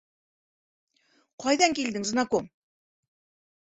—Ҡайҙан 1.45 1.79
килдең, 1.83 2.11
знаком? 2.15 2.53